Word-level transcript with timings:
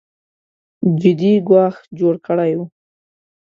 جدي 1.01 1.33
ګواښ 1.47 1.75
جوړ 1.99 2.13
کړی 2.27 2.51
و 2.57 2.59